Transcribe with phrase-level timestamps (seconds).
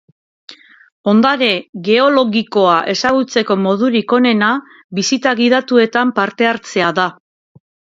[1.11, 1.49] Ondare
[1.89, 4.51] geologikoa ezagutzeko modurik onena
[5.03, 7.11] bisita gidatuetan parte hartzea da.